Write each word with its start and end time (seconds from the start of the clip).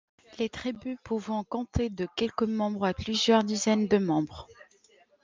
Les 0.39 0.49
tribus 0.49 0.97
pouvant 1.03 1.43
compter 1.43 1.91
de 1.91 2.07
quelques 2.15 2.41
membres 2.41 2.85
à 2.85 2.93
plusieurs 2.95 3.43
dizaines 3.43 3.87
de 3.87 3.99
membres. 3.99 4.47